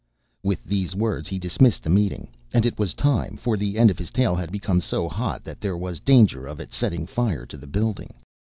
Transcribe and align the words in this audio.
With 0.41 0.63
these 0.65 0.95
words 0.95 1.27
he 1.27 1.37
dismissed 1.37 1.83
the 1.83 1.89
meeting, 1.91 2.27
and 2.55 2.65
it 2.65 2.79
was 2.79 2.95
time, 2.95 3.37
for 3.37 3.55
the 3.55 3.77
end 3.77 3.91
of 3.91 3.99
his 3.99 4.09
tail 4.09 4.33
had 4.33 4.51
become 4.51 4.81
so 4.81 5.07
hot 5.07 5.43
that 5.43 5.61
there 5.61 5.77
was 5.77 5.99
danger 5.99 6.47
of 6.47 6.59
its 6.59 6.75
setting 6.75 7.05
fire 7.05 7.45
to 7.45 7.55
the 7.55 7.67
building. 7.67 8.11